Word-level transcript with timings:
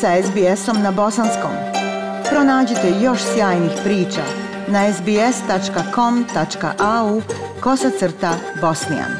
sa 0.00 0.22
SBS-om 0.22 0.82
na 0.82 0.90
bosanskom. 0.92 1.50
Pronađite 2.30 2.92
još 3.02 3.18
sjajnih 3.34 3.72
priča 3.84 4.22
na 4.68 4.92
sbs.com.au 4.92 6.40
kosacrta 7.60 8.34
bosnijan. 8.60 9.10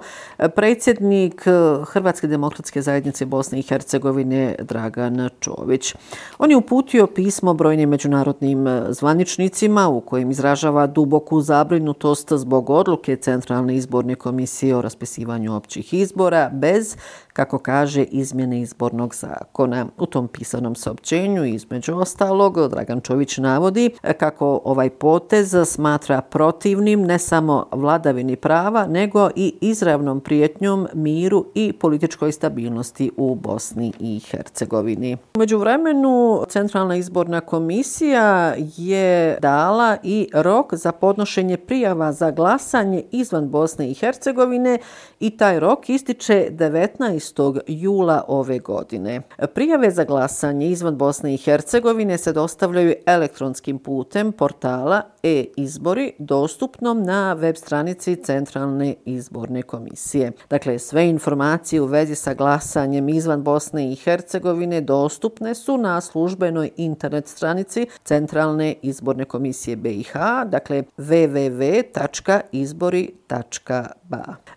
predsjednik 0.55 1.45
Hrvatske 1.87 2.27
demokratske 2.27 2.83
zajednice 2.83 3.27
Bosne 3.27 3.59
i 3.59 3.63
Hercegovine 3.63 4.57
Dragan 4.63 5.29
Čović. 5.41 5.95
On 6.39 6.51
je 6.51 6.57
uputio 6.57 7.07
pismo 7.07 7.55
brojnim 7.55 7.89
međunarodnim 7.89 8.67
zvaničnicima 8.89 9.89
u 9.89 10.01
kojem 10.01 10.31
izražava 10.31 10.87
duboku 10.87 11.41
zabrinutost 11.41 12.33
zbog 12.33 12.71
odluke 12.71 13.17
Centralne 13.17 13.77
izborne 13.77 14.15
komisije 14.15 14.77
o 14.77 14.83
raspisivanju 14.83 15.57
općih 15.57 15.95
izbora 15.95 16.51
bez 16.53 16.97
kako 17.33 17.59
kaže, 17.59 18.03
izmjene 18.03 18.61
izbornog 18.61 19.15
zakona. 19.15 19.87
U 19.99 20.07
tom 20.07 20.29
pisanom 20.29 20.75
saopćenju, 20.75 21.45
između 21.45 21.97
ostalog, 21.97 22.69
Dragan 22.69 23.01
Čović 23.01 23.39
navodi 23.39 23.91
kako 24.19 24.61
ovaj 24.65 24.91
potez 24.91 25.55
smatra 25.65 26.21
protivnim 26.31 27.03
ne 27.03 27.19
samo 27.19 27.67
vladavini 27.73 28.37
prava, 28.37 28.87
nego 28.87 29.31
i 29.37 29.55
izravnom 29.61 30.21
prijetnjom 30.21 30.87
miru 30.95 31.47
i 31.55 31.73
političkoj 31.73 32.33
stabilnosti 32.33 33.11
u 33.17 33.35
Bosni 33.35 33.93
i 34.01 34.21
Hercegovini. 34.31 35.17
Umeđu 35.35 35.59
vremenu, 35.59 36.45
Centralna 36.49 36.97
izborna 36.97 37.41
komisija 37.41 38.55
je 38.77 39.39
dala 39.41 39.97
i 40.03 40.29
rok 40.35 40.75
za 40.75 40.93
podnošenje 40.93 41.57
prijava 41.57 42.13
za 42.13 42.31
glasanje 42.31 43.03
izvan 43.11 43.49
Bosne 43.49 43.91
i 43.91 43.95
Hercegovine 43.95 44.79
i 45.21 45.37
taj 45.37 45.61
rok 45.61 45.91
ističe 45.91 46.49
19 46.51 47.61
jula 47.67 48.25
ove 48.29 48.59
godine. 48.59 49.21
Prijave 49.55 49.91
za 49.91 50.05
glasanje 50.05 50.67
izvan 50.67 50.97
Bosne 50.97 51.35
i 51.35 51.37
Hercegovine 51.37 52.19
se 52.19 52.33
dostavljaju 52.33 52.95
elektronskim 53.07 53.79
putem 53.79 54.33
portala 54.33 55.03
e-izbori 55.27 56.13
dostupnom 56.19 57.03
na 57.03 57.33
web 57.33 57.57
stranici 57.57 58.17
Centralne 58.17 58.95
izborne 59.05 59.63
komisije. 59.63 60.33
Dakle, 60.51 60.79
sve 60.79 61.09
informacije 61.09 61.83
u 61.83 61.87
vezi 61.87 62.15
sa 62.15 62.35
glasanjem 62.35 63.09
izvan 63.09 63.43
Bosne 63.43 63.93
i 63.93 63.95
Hercegovine 63.95 64.81
dostupne 64.81 65.55
su 65.55 65.77
na 65.77 66.01
službenoj 66.01 66.71
internet 66.77 67.29
stranici 67.29 67.87
Centralne 68.05 68.75
izborne 68.83 69.25
komisije 69.25 69.77
BiH, 69.77 70.13
dakle 70.47 70.83
www.izbori.ba. 70.99 71.95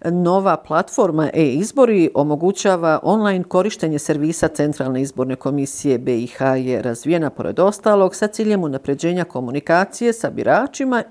Nova 0.05 0.57
platforma 0.57 1.29
e-izbori 1.33 2.09
omogućava 2.13 2.99
online 3.03 3.43
korištenje 3.43 3.99
servisa 3.99 4.47
Centralne 4.47 5.01
izborne 5.01 5.35
komisije 5.35 5.97
BiH 5.97 6.41
je 6.57 6.81
razvijena 6.81 7.29
pored 7.29 7.59
ostalog 7.59 8.15
sa 8.15 8.27
ciljem 8.27 8.63
unapređenja 8.63 9.23
komunikacije 9.23 10.13
sa 10.13 10.29
biračima 10.29 10.58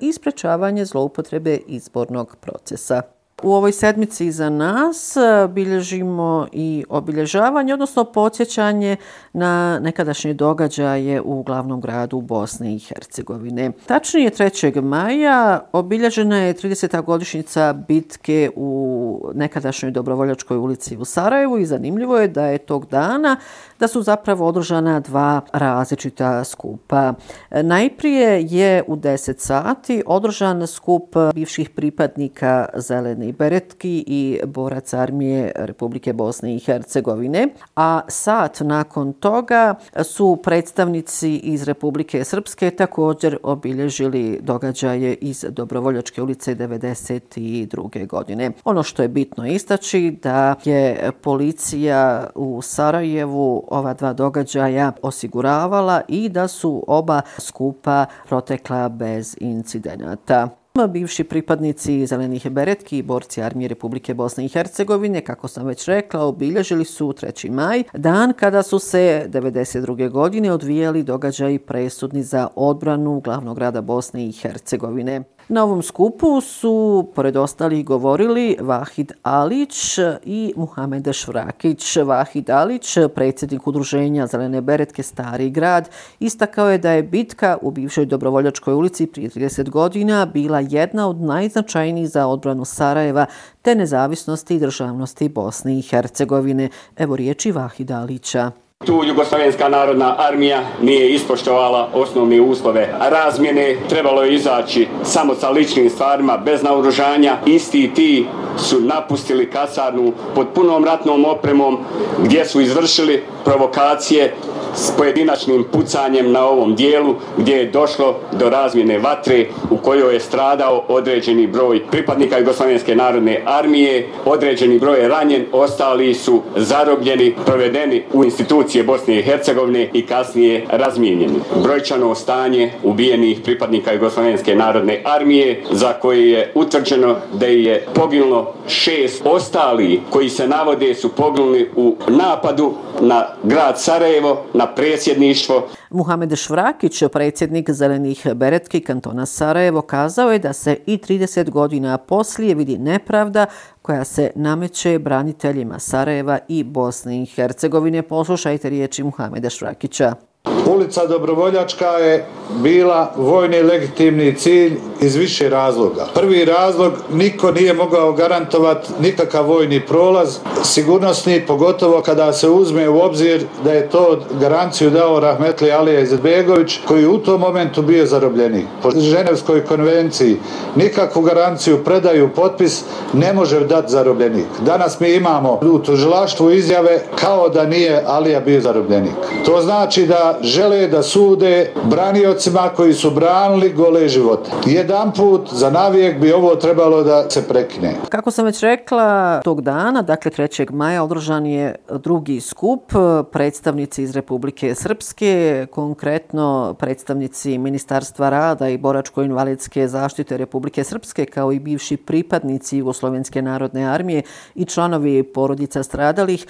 i 0.01 0.13
sprečavanje 0.13 0.85
zloupotrebe 0.85 1.57
izbornog 1.67 2.37
procesa. 2.41 3.18
U 3.43 3.53
ovoj 3.53 3.73
sedmici 3.73 4.33
za 4.33 4.51
nas 4.51 5.17
e, 5.17 5.49
bilježimo 5.49 6.47
i 6.53 6.85
obilježavanje, 6.89 7.75
odnosno 7.75 8.05
podsjećanje 8.05 8.97
na 9.33 9.79
nekadašnje 9.79 10.35
događaje 10.35 11.21
u 11.21 11.43
glavnom 11.43 11.81
gradu 11.81 12.21
Bosne 12.21 12.75
i 12.75 12.79
Hercegovine. 12.79 13.73
Tačnije 13.87 14.31
3. 14.31 14.83
maja 14.83 15.61
obilježena 15.73 16.37
je 16.39 16.55
30. 16.55 17.05
godišnjica 17.05 17.73
bitke 17.89 18.51
u 18.57 19.31
nekadašnjoj 19.35 19.93
Dobrovoljačkoj 19.93 20.57
ulici 20.57 20.97
u 20.97 21.05
Sarajevu 21.05 21.59
i 21.59 21.67
zanimljivo 21.67 22.19
je 22.19 22.29
da 22.29 22.47
je 22.47 22.59
tog 22.59 22.87
dana 22.87 23.37
da 23.81 23.89
su 23.89 24.03
zapravo 24.03 24.47
održana 24.47 25.01
dva 25.01 25.41
različita 25.53 26.45
skupa. 26.45 27.15
Najprije 27.51 28.43
je 28.43 28.83
u 28.87 28.97
10 28.97 29.39
sati 29.39 30.03
održan 30.07 30.67
skup 30.67 31.17
bivših 31.35 31.71
pripadnika 31.71 32.67
Zelene 32.77 33.28
i 33.29 33.33
Beretki 33.33 34.05
i 34.07 34.41
borac 34.47 34.95
armije 34.95 35.53
Republike 35.57 36.13
Bosne 36.13 36.55
i 36.57 36.59
Hercegovine, 36.59 37.49
a 37.77 38.01
sat 38.09 38.61
nakon 38.61 39.13
toga 39.13 39.75
su 40.05 40.39
predstavnici 40.43 41.37
iz 41.37 41.63
Republike 41.63 42.25
Srpske 42.25 42.71
također 42.71 43.39
obilježili 43.43 44.39
događaje 44.43 45.15
iz 45.15 45.45
Dobrovoljačke 45.49 46.23
ulice 46.23 46.55
92. 46.55 48.07
godine. 48.07 48.51
Ono 48.65 48.83
što 48.83 49.03
je 49.03 49.09
bitno 49.09 49.47
istaći 49.47 50.19
da 50.23 50.55
je 50.65 51.11
policija 51.23 52.27
u 52.35 52.63
Sarajevu 52.63 53.65
ova 53.69 53.95
dva 53.95 54.13
događaja 54.13 54.93
osiguravala 55.03 56.01
i 56.09 56.29
da 56.29 56.49
su 56.49 56.85
oba 56.87 57.21
skupa 57.39 58.07
protekla 58.29 58.89
bez 58.89 59.37
incidenata. 59.41 60.58
Bivši 60.87 61.25
pripadnici 61.25 62.07
Zelenih 62.07 62.51
beretki 62.51 62.99
i 62.99 63.03
borci 63.03 63.43
armije 63.43 63.69
Republike 63.69 64.15
Bosne 64.15 64.45
i 64.45 64.49
Hercegovine, 64.49 65.21
kako 65.21 65.49
sam 65.49 65.67
već 65.67 65.89
rekla, 65.89 66.25
obilježili 66.25 66.85
su 66.85 67.09
3. 67.09 67.51
maj, 67.51 67.83
dan 67.93 68.33
kada 68.33 68.63
su 68.63 68.79
se 68.79 69.27
92. 69.29 70.11
godine 70.11 70.53
odvijali 70.53 71.03
događaji 71.03 71.59
presudni 71.59 72.23
za 72.23 72.49
odbranu 72.57 73.21
glavnog 73.21 73.57
grada 73.57 73.81
Bosne 73.81 74.27
i 74.27 74.33
Hercegovine. 74.33 75.23
Na 75.49 75.65
ovom 75.65 75.83
skupu 75.83 76.41
su, 76.41 77.09
pored 77.15 77.37
ostalih, 77.37 77.85
govorili 77.85 78.57
Vahid 78.61 79.13
Alić 79.23 79.99
i 80.25 80.53
Muhamed 80.57 81.13
Švrakić. 81.13 81.97
Vahid 81.97 82.51
Alić, 82.51 82.97
predsjednik 83.15 83.67
udruženja 83.67 84.27
Zelene 84.27 84.61
Beretke 84.61 85.03
Stari 85.03 85.51
grad, 85.51 85.89
istakao 86.21 86.71
je 86.71 86.79
da 86.79 86.91
je 86.91 87.03
bitka 87.03 87.59
u 87.63 87.71
bivšoj 87.71 88.07
Dobrovoljačkoj 88.07 88.75
ulici 88.75 89.07
prije 89.07 89.31
30 89.31 89.71
godina 89.71 90.27
bila 90.27 90.61
jedna 90.71 91.09
od 91.09 91.21
najznačajnijih 91.21 92.09
za 92.09 92.27
odbranu 92.27 92.65
Sarajeva 92.65 93.27
te 93.63 93.75
nezavisnosti 93.75 94.55
i 94.55 94.61
državnosti 94.61 95.29
Bosne 95.29 95.79
i 95.79 95.83
Hercegovine. 95.83 96.69
Evo 96.97 97.17
riječi 97.17 97.53
Vahida 97.53 98.01
Alića. 98.01 98.51
Tu 98.87 99.05
Jugoslovenska 99.05 99.69
narodna 99.69 100.15
armija 100.19 100.63
nije 100.83 101.11
ispoštovala 101.11 101.89
osnovne 101.95 102.41
uslove 102.41 102.95
razmjene, 103.01 103.77
trebalo 103.89 104.23
je 104.23 104.35
izaći 104.35 104.89
samo 105.05 105.35
sa 105.35 105.51
ličnim 105.51 105.91
stvarima, 105.91 106.37
bez 106.37 106.63
naoružanja. 106.63 107.37
Isti 107.47 107.91
ti 107.95 108.27
su 108.59 108.81
napustili 108.81 109.51
kasarnu 109.51 110.13
pod 110.35 110.47
punom 110.55 110.85
ratnom 110.85 111.25
opremom 111.25 111.79
gdje 112.19 112.45
su 112.45 112.61
izvršili 112.61 113.23
provokacije 113.45 114.35
s 114.75 114.91
pojedinačnim 114.97 115.65
pucanjem 115.73 116.33
na 116.33 116.45
ovom 116.45 116.75
dijelu 116.75 117.15
gdje 117.37 117.55
je 117.55 117.71
došlo 117.71 118.17
do 118.33 118.51
razmjene 118.51 118.99
vatre 118.99 119.47
u 119.71 119.77
kojoj 119.77 120.15
je 120.15 120.21
stradao 120.21 120.85
određeni 120.89 121.47
broj 121.47 121.87
pripadnika 121.91 122.39
Jugoslovenske 122.39 122.97
narodne 122.97 123.43
armije, 123.47 124.09
određeni 124.25 124.79
broj 124.79 125.01
je 125.01 125.09
ranjen, 125.09 125.47
ostali 125.53 126.15
su 126.15 126.43
zarobljeni, 126.57 127.35
provedeni 127.47 128.05
u 128.13 128.25
institucije 128.69 128.85
Bosne 128.85 129.19
i 129.19 129.23
Hercegovine 129.23 129.89
i 129.93 130.07
kasnije 130.07 130.67
razmijenjeni. 130.71 131.41
Brojčano 131.63 132.15
stanje 132.15 132.73
ubijenih 132.83 133.41
pripadnika 133.45 133.93
Jugoslovenske 133.93 134.55
narodne 134.55 135.03
armije 135.05 135.63
za 135.71 135.93
koje 135.93 136.31
je 136.31 136.53
utvrđeno 136.55 137.17
da 137.33 137.47
je 137.47 137.87
poginulo 137.95 138.55
šest 138.69 139.23
ostali 139.25 140.01
koji 140.11 140.29
se 140.29 140.49
navode 140.49 140.95
su 140.95 141.09
poginuli 141.09 141.71
u 141.77 141.97
napadu 142.09 142.75
na 143.01 143.27
grad 143.43 143.81
Sarajevo, 143.81 144.45
na 144.55 144.67
predsjedništvo. 144.67 145.69
Muhamed 145.91 146.37
Švrakić, 146.37 147.03
predsjednik 147.13 147.71
Zelenih 147.71 148.27
Beretki 148.35 148.81
kantona 148.81 149.27
Sarajevo, 149.27 149.81
kazao 149.81 150.33
je 150.33 150.39
da 150.39 150.53
se 150.53 150.79
i 150.87 150.99
30 150.99 151.51
godina 151.51 151.99
poslije 151.99 152.55
vidi 152.55 152.79
nepravda 152.79 153.47
koja 153.83 154.05
se 154.05 154.31
nameće 154.35 154.99
braniteljima 154.99 155.79
Sarajeva 155.79 156.39
i 156.49 156.65
Bosne 156.65 157.23
i 157.23 157.27
Hercegovine. 157.27 158.03
Poslušajte 158.03 158.71
riječi 158.71 159.03
Muhameda 159.03 159.51
Švrakića. 159.51 160.28
Ulica 160.67 161.07
Dobrovoljačka 161.07 161.87
je 161.87 162.27
bila 162.63 163.13
vojni 163.17 163.63
legitimni 163.63 164.35
cilj 164.35 164.77
iz 165.01 165.17
više 165.17 165.49
razloga. 165.49 166.07
Prvi 166.15 166.45
razlog, 166.45 166.93
niko 167.13 167.53
nije 167.53 167.75
mogao 167.75 168.13
garantovati 168.13 168.89
nikakav 169.01 169.47
vojni 169.47 169.81
prolaz, 169.81 170.39
sigurnosni, 170.65 171.47
pogotovo 171.47 172.03
kada 172.03 172.33
se 172.33 172.49
uzme 172.49 172.89
u 172.89 173.01
obzir 173.01 173.45
da 173.65 173.73
je 173.73 173.91
to 173.91 174.21
garanciju 174.41 174.91
dao 174.91 175.21
Rahmetli 175.21 175.73
Alija 175.73 176.01
Izetbegović, 176.01 176.79
koji 176.89 177.07
u 177.07 177.19
tom 177.19 177.41
momentu 177.41 177.83
bio 177.83 178.07
zarobljenik. 178.07 178.65
Po 178.83 178.91
Ženevskoj 178.91 179.65
konvenciji 179.65 180.37
nikakvu 180.77 181.23
garanciju 181.23 181.85
predaju 181.85 182.29
potpis 182.29 182.85
ne 183.13 183.33
može 183.33 183.61
dati 183.61 183.93
zarobljenik. 183.93 184.47
Danas 184.67 185.01
mi 185.01 185.15
imamo 185.15 185.61
u 185.63 185.79
tužilaštvu 185.79 186.51
izjave 186.51 187.01
kao 187.21 187.49
da 187.49 187.67
nije 187.67 188.03
Alija 188.07 188.41
bio 188.41 188.61
zarobljenik. 188.61 189.15
To 189.45 189.61
znači 189.63 190.07
da 190.07 190.38
žele 190.43 190.87
da 190.87 191.03
sude 191.03 191.71
braniocima 191.85 192.71
koji 192.77 192.93
su 192.93 193.11
branili 193.11 193.73
gole 193.73 194.09
živote. 194.09 194.51
Jedan 194.67 195.13
put 195.13 195.49
za 195.53 195.71
navijek 195.71 196.21
bi 196.21 196.33
ovo 196.33 196.57
trebalo 196.57 197.03
da 197.03 197.31
se 197.31 197.49
prekine. 197.49 197.95
Kako 198.09 198.31
sam 198.31 198.45
već 198.45 198.61
rekla, 198.61 199.41
tog 199.45 199.61
dana, 199.61 200.03
dakle 200.03 200.31
3. 200.31 200.73
maja, 200.73 201.05
održan 201.05 201.47
je 201.47 201.75
drugi 201.91 202.41
skup 202.41 202.93
predstavnici 203.33 204.03
iz 204.03 204.17
Republike 204.17 204.75
Srpske, 204.75 205.67
konkretno 205.71 206.75
predstavnici 206.79 207.59
Ministarstva 207.59 208.31
rada 208.31 208.69
i 208.69 208.79
Boračko-invalidske 208.79 209.87
zaštite 209.89 210.37
Republike 210.37 210.85
Srpske, 210.85 211.25
kao 211.25 211.53
i 211.53 211.59
bivši 211.59 211.97
pripadnici 211.97 212.79
Jugoslovenske 212.79 213.43
narodne 213.43 213.85
armije 213.85 214.23
i 214.55 214.65
članovi 214.65 215.23
porodica 215.23 215.83
stradalih, 215.83 216.47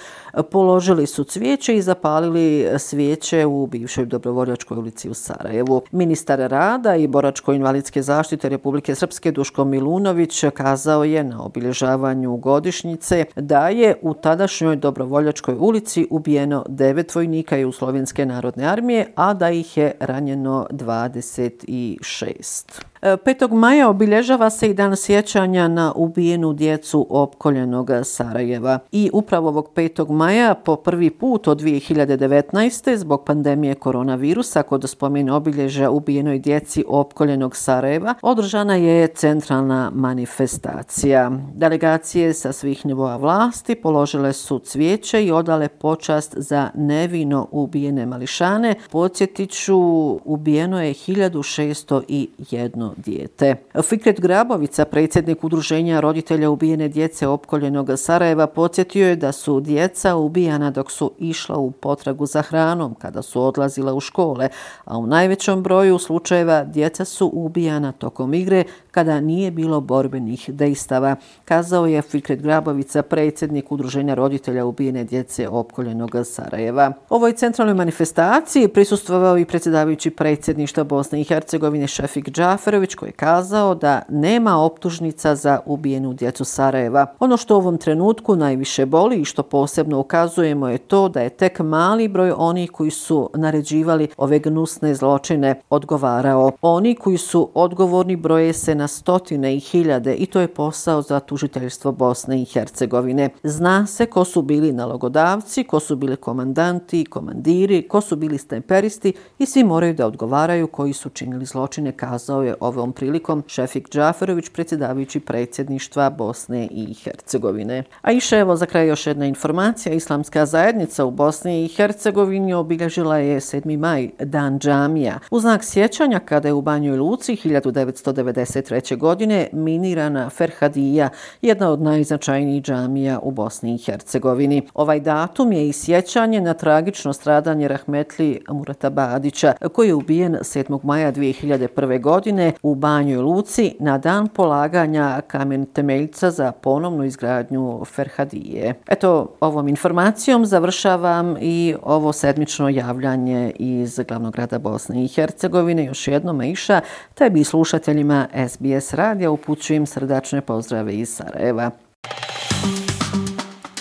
položili 0.51 1.07
su 1.07 1.23
cvijeće 1.23 1.75
i 1.75 1.81
zapalili 1.81 2.67
svijeće 2.77 3.45
u 3.45 3.67
bivšoj 3.69 4.05
dobrovoljačkoj 4.05 4.77
ulici 4.77 5.09
u 5.09 5.13
Sarajevu. 5.13 5.81
Ministar 5.91 6.39
rada 6.39 6.95
i 6.95 7.07
boračko-invalidske 7.07 8.01
zaštite 8.01 8.49
Republike 8.49 8.95
Srpske 8.95 9.31
Duško 9.31 9.65
Milunović 9.65 10.43
kazao 10.53 11.03
je 11.03 11.23
na 11.23 11.43
obilježavanju 11.43 12.37
godišnjice 12.37 13.25
da 13.35 13.69
je 13.69 13.95
u 14.01 14.13
tadašnjoj 14.13 14.75
dobrovoljačkoj 14.75 15.55
ulici 15.59 16.07
ubijeno 16.09 16.65
devet 16.67 17.15
vojnika 17.15 17.57
i 17.57 17.65
u 17.65 17.71
Slovenske 17.71 18.25
narodne 18.25 18.65
armije, 18.65 19.11
a 19.15 19.33
da 19.33 19.49
ih 19.49 19.77
je 19.77 19.91
ranjeno 19.99 20.67
26. 20.71 22.88
5. 23.01 23.53
maja 23.53 23.89
obilježava 23.89 24.49
se 24.49 24.69
i 24.69 24.73
dan 24.73 24.95
sjećanja 24.95 25.67
na 25.67 25.93
ubijenu 25.95 26.53
djecu 26.53 27.07
opkoljenog 27.09 27.89
Sarajeva. 28.03 28.79
I 28.91 29.09
upravo 29.13 29.47
ovog 29.47 29.69
5. 29.75 30.11
maja 30.11 30.53
po 30.53 30.75
prvi 30.75 31.09
put 31.09 31.47
od 31.47 31.61
2019. 31.61 32.95
zbog 32.95 33.23
pandemije 33.25 33.75
koronavirusa 33.75 34.63
kod 34.63 34.89
spomenu 34.89 35.35
obilježa 35.35 35.89
ubijenoj 35.89 36.39
djeci 36.39 36.83
opkoljenog 36.87 37.55
Sarajeva 37.55 38.13
održana 38.21 38.75
je 38.75 39.07
centralna 39.07 39.91
manifestacija. 39.95 41.31
Delegacije 41.55 42.33
sa 42.33 42.51
svih 42.51 42.85
nivoa 42.85 43.17
vlasti 43.17 43.75
položile 43.75 44.33
su 44.33 44.59
cvijeće 44.59 45.25
i 45.25 45.31
odale 45.31 45.67
počast 45.67 46.33
za 46.37 46.69
nevino 46.73 47.47
ubijene 47.51 48.05
mališane. 48.05 48.75
Podsjetiću, 48.91 49.79
ubijeno 50.25 50.81
je 50.81 50.93
1601 50.93 52.88
dijete. 52.97 53.55
Fikret 53.83 54.19
Grabovica, 54.19 54.85
predsjednik 54.85 55.43
udruženja 55.43 55.99
roditelja 55.99 56.49
ubijene 56.49 56.87
djece 56.87 57.27
opkoljenog 57.27 57.89
Sarajeva, 57.97 58.47
podsjetio 58.47 59.07
je 59.07 59.15
da 59.15 59.31
su 59.31 59.59
djeca 59.59 60.15
ubijana 60.15 60.71
dok 60.71 60.91
su 60.91 61.11
išla 61.19 61.57
u 61.57 61.71
potragu 61.71 62.25
za 62.25 62.41
hranom 62.41 62.95
kada 62.95 63.21
su 63.21 63.41
odlazila 63.41 63.93
u 63.93 63.99
škole, 63.99 64.49
a 64.85 64.97
u 64.97 65.07
najvećom 65.07 65.63
broju 65.63 65.99
slučajeva 65.99 66.63
djeca 66.63 67.05
su 67.05 67.31
ubijana 67.33 67.91
tokom 67.91 68.33
igre 68.33 68.63
kada 68.91 69.21
nije 69.21 69.51
bilo 69.51 69.81
borbenih 69.81 70.49
dejstava, 70.49 71.15
kazao 71.45 71.85
je 71.85 72.01
Fikret 72.01 72.41
Grabovica, 72.41 73.01
predsjednik 73.01 73.71
udruženja 73.71 74.13
roditelja 74.13 74.65
ubijene 74.65 75.03
djece 75.03 75.47
opkoljenog 75.47 76.15
Sarajeva. 76.25 76.91
Ovoj 77.09 77.33
centralnoj 77.33 77.75
manifestaciji 77.75 78.67
prisustvovao 78.67 79.37
i 79.37 79.45
predsjedavajući 79.45 80.09
predsjedništva 80.09 80.83
Bosne 80.83 81.21
i 81.21 81.23
Hercegovine 81.23 81.87
Šefik 81.87 82.29
Džafer 82.29 82.78
Džaferović 82.79 82.95
koji 82.95 83.09
je 83.09 83.13
kazao 83.13 83.75
da 83.75 84.01
nema 84.09 84.57
optužnica 84.57 85.35
za 85.35 85.59
ubijenu 85.65 86.13
djecu 86.13 86.45
Sarajeva. 86.45 87.05
Ono 87.19 87.37
što 87.37 87.55
u 87.55 87.57
ovom 87.57 87.77
trenutku 87.77 88.35
najviše 88.35 88.85
boli 88.85 89.21
i 89.21 89.25
što 89.25 89.43
posebno 89.43 89.99
ukazujemo 89.99 90.67
je 90.67 90.77
to 90.77 91.09
da 91.09 91.21
je 91.21 91.29
tek 91.29 91.59
mali 91.59 92.07
broj 92.07 92.33
onih 92.37 92.71
koji 92.71 92.91
su 92.91 93.29
naređivali 93.33 94.07
ove 94.17 94.39
gnusne 94.39 94.95
zločine 94.95 95.61
odgovarao. 95.69 96.51
Oni 96.61 96.95
koji 96.95 97.17
su 97.17 97.49
odgovorni 97.53 98.15
broje 98.15 98.53
se 98.53 98.75
na 98.75 98.87
stotine 98.87 99.55
i 99.55 99.59
hiljade 99.59 100.13
i 100.13 100.25
to 100.25 100.39
je 100.39 100.47
posao 100.47 101.01
za 101.01 101.19
tužiteljstvo 101.19 101.91
Bosne 101.91 102.41
i 102.41 102.45
Hercegovine. 102.45 103.29
Zna 103.43 103.85
se 103.85 104.05
ko 104.05 104.25
su 104.25 104.41
bili 104.41 104.71
nalogodavci, 104.73 105.63
ko 105.63 105.79
su 105.79 105.95
bili 105.95 106.15
komandanti, 106.15 107.05
komandiri, 107.05 107.87
ko 107.87 108.01
su 108.01 108.15
bili 108.15 108.37
stemperisti 108.37 109.13
i 109.39 109.45
svi 109.45 109.63
moraju 109.63 109.93
da 109.93 110.07
odgovaraju 110.07 110.67
koji 110.67 110.93
su 110.93 111.09
činili 111.09 111.45
zločine, 111.45 111.91
kazao 111.91 112.43
je 112.43 112.55
ovom 112.77 112.93
prilikom 112.93 113.43
Šefik 113.47 113.89
Džaferović, 113.89 114.49
predsjedavajući 114.49 115.19
predsjedništva 115.19 116.09
Bosne 116.09 116.67
i 116.71 116.93
Hercegovine. 116.93 117.83
A 118.01 118.11
iše 118.11 118.37
evo 118.37 118.55
za 118.55 118.65
kraj 118.65 118.87
još 118.87 119.07
jedna 119.07 119.25
informacija. 119.25 119.95
Islamska 119.95 120.45
zajednica 120.45 121.05
u 121.05 121.11
Bosni 121.11 121.65
i 121.65 121.67
Hercegovini 121.67 122.53
obilježila 122.53 123.17
je 123.17 123.39
7. 123.39 123.77
maj 123.77 124.09
Dan 124.19 124.59
džamija. 124.59 125.19
U 125.31 125.39
znak 125.39 125.63
sjećanja 125.63 126.19
kada 126.19 126.47
je 126.47 126.53
u 126.53 126.61
Banjoj 126.61 126.97
Luci 126.97 127.35
1993. 127.35 128.97
godine 128.97 129.47
minirana 129.51 130.29
Ferhadija, 130.29 131.09
jedna 131.41 131.69
od 131.69 131.81
najznačajnijih 131.81 132.63
džamija 132.63 133.19
u 133.19 133.31
Bosni 133.31 133.75
i 133.75 133.77
Hercegovini. 133.77 134.67
Ovaj 134.73 134.99
datum 134.99 135.51
je 135.51 135.69
i 135.69 135.73
sjećanje 135.73 136.41
na 136.41 136.53
tragično 136.53 137.13
stradanje 137.13 137.67
Rahmetli 137.67 138.41
Murata 138.49 138.89
Badića, 138.89 139.53
koji 139.73 139.87
je 139.87 139.93
ubijen 139.93 140.37
7. 140.41 140.79
maja 140.83 141.11
2001. 141.11 142.01
godine 142.01 142.53
u 142.63 142.75
Banjoj 142.75 143.21
Luci 143.21 143.75
na 143.79 143.97
dan 143.97 144.27
polaganja 144.27 145.21
kamen 145.27 145.65
temeljca 145.65 146.31
za 146.31 146.51
ponovnu 146.51 147.03
izgradnju 147.03 147.85
Ferhadije. 147.85 148.73
Eto, 148.87 149.35
ovom 149.39 149.67
informacijom 149.67 150.45
završavam 150.45 151.35
i 151.41 151.75
ovo 151.83 152.13
sedmično 152.13 152.69
javljanje 152.69 153.51
iz 153.55 153.99
glavnog 154.07 154.33
grada 154.33 154.59
Bosne 154.59 155.03
i 155.03 155.07
Hercegovine. 155.07 155.85
Još 155.85 156.07
jednom, 156.07 156.41
Iša, 156.41 156.81
tebi 157.13 157.43
slušateljima 157.43 158.27
SBS 158.49 158.93
radija 158.93 159.31
upućujem 159.31 159.85
srdačne 159.85 160.41
pozdrave 160.41 160.93
iz 160.93 161.09
Sarajeva. 161.09 161.71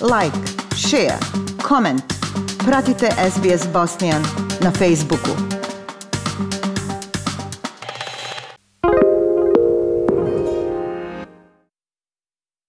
Like, 0.01 0.39
share, 0.77 1.19
comment. 1.69 2.03
Pratite 2.67 3.09
SBS 3.31 3.73
Bosnian 3.73 4.23
na 4.61 4.71
Facebooku. 4.71 5.58